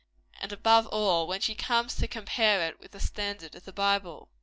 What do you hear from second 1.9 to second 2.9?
to compare it with